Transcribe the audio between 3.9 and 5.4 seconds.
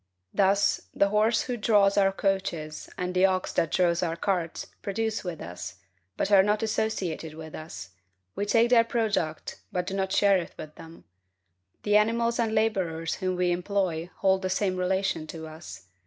our carts produce with